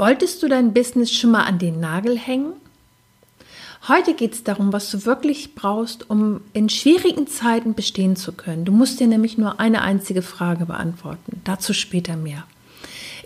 [0.00, 2.54] Wolltest du dein Business schon mal an den Nagel hängen?
[3.86, 8.64] Heute geht es darum, was du wirklich brauchst, um in schwierigen Zeiten bestehen zu können.
[8.64, 11.42] Du musst dir nämlich nur eine einzige Frage beantworten.
[11.44, 12.46] Dazu später mehr.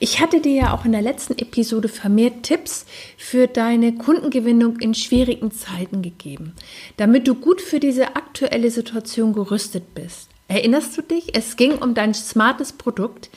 [0.00, 4.94] Ich hatte dir ja auch in der letzten Episode vermehrt Tipps für deine Kundengewinnung in
[4.94, 6.54] schwierigen Zeiten gegeben,
[6.96, 10.28] damit du gut für diese aktuelle Situation gerüstet bist.
[10.48, 11.36] Erinnerst du dich?
[11.36, 13.30] Es ging um dein smartes Produkt,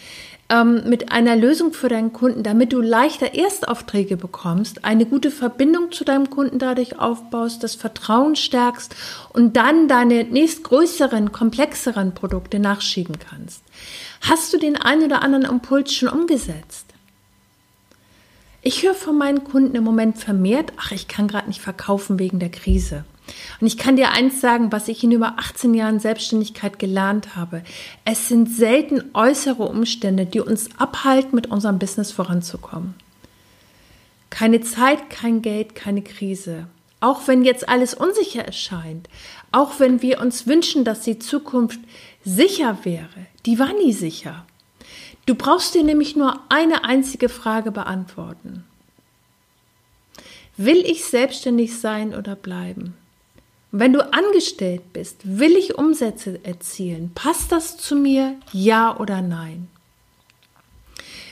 [0.50, 5.92] ähm, mit einer Lösung für deinen Kunden, damit du leichter Erstaufträge bekommst, eine gute Verbindung
[5.92, 8.95] zu deinem Kunden dadurch aufbaust, das Vertrauen stärkst
[9.34, 13.62] und dann deine nächstgrößeren, komplexeren Produkte nachschieben kannst.
[14.22, 16.86] Hast du den einen oder anderen Impuls schon umgesetzt?
[18.62, 22.40] Ich höre von meinen Kunden im Moment vermehrt, ach, ich kann gerade nicht verkaufen wegen
[22.40, 23.06] der Krise.
[23.59, 27.63] Und ich kann dir eins sagen, was ich in über 18 Jahren Selbstständigkeit gelernt habe.
[28.05, 32.94] Es sind selten äußere Umstände, die uns abhalten, mit unserem Business voranzukommen.
[34.30, 36.67] Keine Zeit, kein Geld, keine Krise.
[37.00, 39.08] Auch wenn jetzt alles unsicher erscheint,
[39.52, 41.80] auch wenn wir uns wünschen, dass die Zukunft
[42.23, 43.08] sicher wäre,
[43.45, 44.45] die war nie sicher.
[45.25, 48.66] Du brauchst dir nämlich nur eine einzige Frage beantworten.
[50.58, 52.95] Will ich selbstständig sein oder bleiben?
[53.72, 57.12] Wenn du angestellt bist, will ich Umsätze erzielen?
[57.14, 58.36] Passt das zu mir?
[58.53, 59.68] Ja oder nein?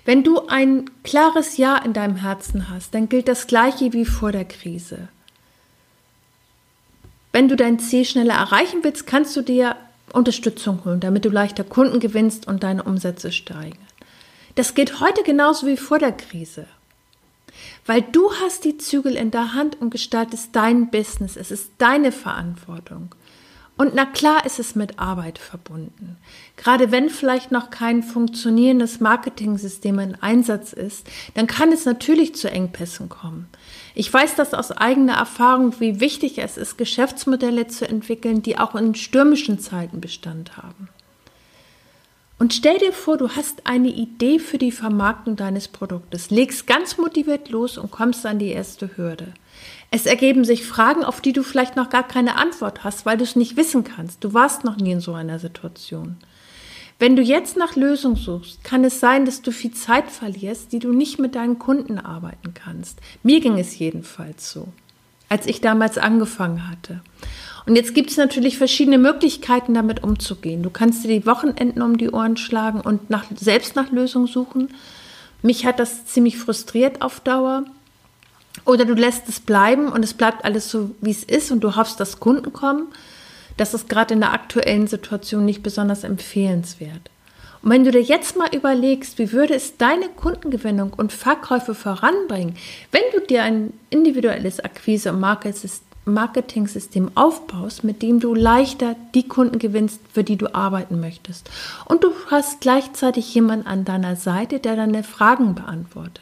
[0.04, 4.32] Wenn du ein klares Ja in deinem Herzen hast, dann gilt das gleiche wie vor
[4.32, 5.08] der Krise.
[7.32, 9.76] Wenn du dein Ziel schneller erreichen willst, kannst du dir
[10.14, 13.80] Unterstützung holen, damit du leichter Kunden gewinnst und deine Umsätze steigen.
[14.54, 16.68] Das gilt heute genauso wie vor der Krise.
[17.86, 21.36] Weil du hast die Zügel in der Hand und gestaltest dein Business.
[21.36, 23.14] Es ist deine Verantwortung.
[23.78, 26.16] Und na klar ist es mit Arbeit verbunden.
[26.56, 32.50] Gerade wenn vielleicht noch kein funktionierendes Marketing-System in Einsatz ist, dann kann es natürlich zu
[32.50, 33.50] Engpässen kommen.
[33.94, 38.76] Ich weiß das aus eigener Erfahrung, wie wichtig es ist, Geschäftsmodelle zu entwickeln, die auch
[38.76, 40.88] in stürmischen Zeiten Bestand haben.
[42.38, 46.98] Und stell dir vor, du hast eine Idee für die Vermarktung deines Produktes, legst ganz
[46.98, 49.34] motiviert los und kommst an die erste Hürde.
[49.90, 53.24] Es ergeben sich Fragen, auf die du vielleicht noch gar keine Antwort hast, weil du
[53.24, 54.22] es nicht wissen kannst.
[54.24, 56.18] Du warst noch nie in so einer Situation.
[57.00, 60.80] Wenn du jetzt nach Lösungen suchst, kann es sein, dass du viel Zeit verlierst, die
[60.80, 63.00] du nicht mit deinen Kunden arbeiten kannst.
[63.24, 64.68] Mir ging es jedenfalls so,
[65.30, 67.02] als ich damals angefangen hatte.
[67.66, 70.62] Und jetzt gibt es natürlich verschiedene Möglichkeiten, damit umzugehen.
[70.62, 74.70] Du kannst dir die Wochenenden um die Ohren schlagen und nach, selbst nach Lösungen suchen.
[75.42, 77.66] Mich hat das ziemlich frustriert auf Dauer.
[78.66, 81.76] Oder du lässt es bleiben und es bleibt alles so, wie es ist und du
[81.76, 82.88] hoffst, dass Kunden kommen.
[83.58, 87.10] Das ist gerade in der aktuellen Situation nicht besonders empfehlenswert.
[87.62, 92.56] Und wenn du dir jetzt mal überlegst, wie würde es deine Kundengewinnung und Verkäufe voranbringen,
[92.92, 95.20] wenn du dir ein individuelles Akquise- und
[96.06, 101.50] Marketing-System aufbaust, mit dem du leichter die Kunden gewinnst, für die du arbeiten möchtest.
[101.86, 106.22] Und du hast gleichzeitig jemanden an deiner Seite, der deine Fragen beantwortet.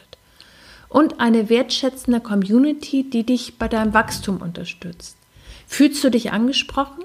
[0.88, 5.16] Und eine wertschätzende Community, die dich bei deinem Wachstum unterstützt.
[5.66, 7.04] Fühlst du dich angesprochen?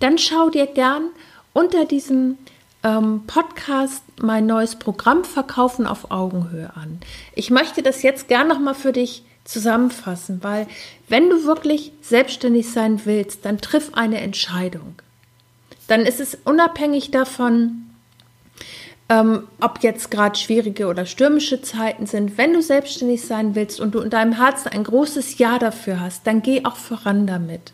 [0.00, 1.08] Dann schau dir gern
[1.52, 2.36] unter diesem
[2.82, 7.00] ähm, Podcast mein neues Programm Verkaufen auf Augenhöhe an.
[7.34, 10.66] Ich möchte das jetzt gern nochmal für dich zusammenfassen, weil
[11.08, 14.96] wenn du wirklich selbstständig sein willst, dann triff eine Entscheidung.
[15.88, 17.86] Dann ist es unabhängig davon,
[19.08, 22.36] ähm, ob jetzt gerade schwierige oder stürmische Zeiten sind.
[22.36, 26.26] Wenn du selbstständig sein willst und du in deinem Herzen ein großes Ja dafür hast,
[26.26, 27.72] dann geh auch voran damit.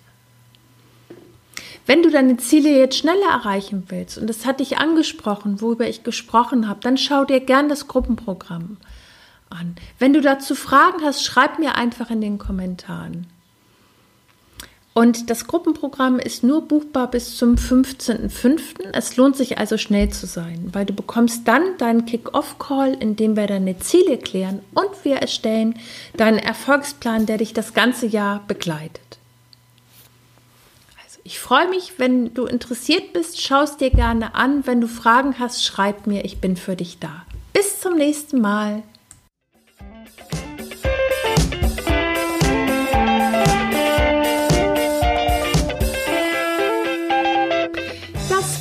[1.87, 6.05] Wenn du deine Ziele jetzt schneller erreichen willst, und das hatte ich angesprochen, worüber ich
[6.05, 8.77] gesprochen habe, dann schau dir gern das Gruppenprogramm
[9.53, 9.77] an.
[9.99, 13.27] Wenn du dazu Fragen hast, schreib mir einfach in den Kommentaren.
[14.95, 18.93] Und das Gruppenprogramm ist nur buchbar bis zum 15.05.
[18.93, 23.35] Es lohnt sich also schnell zu sein, weil du bekommst dann deinen Kick-Off-Call, in dem
[23.35, 25.77] wir deine Ziele klären und wir erstellen
[26.15, 29.01] deinen Erfolgsplan, der dich das ganze Jahr begleitet.
[31.03, 34.67] Also Ich freue mich, wenn du interessiert bist, schaust dir gerne an.
[34.67, 37.25] Wenn du Fragen hast, schreib mir, ich bin für dich da.
[37.55, 38.83] Bis zum nächsten Mal.